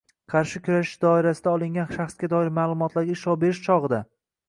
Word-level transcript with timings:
qarshi 0.33 0.61
kurashish 0.67 0.93
doirasida 1.05 1.53
olingan 1.59 1.93
shaxsga 1.99 2.33
doir 2.35 2.53
ma’lumotlarga 2.59 3.19
ishlov 3.21 3.43
berish 3.47 3.65
chog‘ida 3.71 4.07